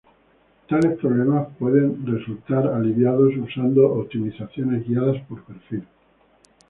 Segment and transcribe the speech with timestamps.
[0.67, 2.03] Tales problemas pueden
[2.47, 5.85] ser aliviados usando optimizaciones guiadas por perfil.